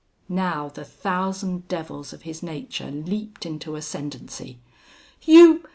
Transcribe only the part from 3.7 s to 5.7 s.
ascendancy. "You!